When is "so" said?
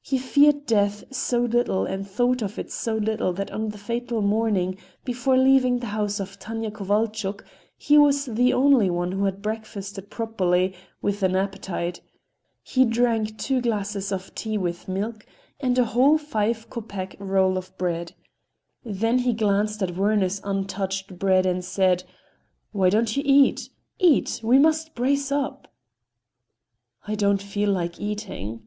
1.14-1.38, 2.72-2.96